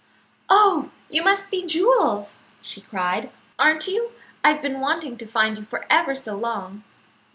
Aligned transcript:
"Oh, 0.49 0.89
you 1.11 1.23
must 1.23 1.51
be 1.51 1.63
Jules," 1.63 2.39
she 2.59 2.81
cried. 2.81 3.29
"Aren't 3.59 3.85
you? 3.87 4.13
I've 4.43 4.59
been 4.59 4.79
wanting 4.79 5.15
to 5.17 5.27
find 5.27 5.59
you 5.59 5.63
for 5.63 5.85
ever 5.91 6.15
so 6.15 6.35
long." 6.35 6.83